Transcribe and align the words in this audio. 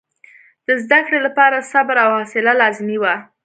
د 0.67 0.69
زده 0.83 0.99
کړې 1.05 1.19
لپاره 1.27 1.67
صبر 1.71 1.95
او 2.03 2.09
حوصله 2.17 2.51
لازمي 2.61 2.97
وه. 2.99 3.15